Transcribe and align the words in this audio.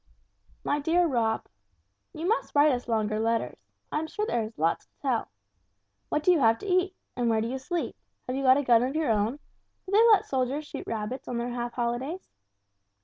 "MY 0.63 0.79
DEAR 0.79 1.05
ROB: 1.07 1.45
"You 2.11 2.27
must 2.27 2.55
write 2.55 2.71
us 2.71 2.87
longer 2.87 3.19
letters. 3.19 3.59
I 3.91 3.99
am 3.99 4.05
quite 4.05 4.09
sure 4.13 4.25
there 4.25 4.41
is 4.41 4.57
lots 4.57 4.87
to 4.87 4.95
tell. 4.99 5.29
What 6.09 6.23
do 6.23 6.31
you 6.31 6.39
have 6.39 6.57
to 6.57 6.65
eat? 6.65 6.95
And 7.15 7.29
where 7.29 7.39
do 7.39 7.47
you 7.47 7.59
sleep? 7.59 7.95
Have 8.25 8.35
you 8.35 8.41
got 8.41 8.57
a 8.57 8.63
gun 8.63 8.81
of 8.81 8.95
your 8.95 9.11
own? 9.11 9.37
Do 9.85 9.91
they 9.91 10.07
let 10.07 10.25
soldiers 10.25 10.65
shoot 10.65 10.87
rabbits 10.87 11.27
on 11.27 11.37
their 11.37 11.51
half 11.51 11.73
holidays? 11.73 12.31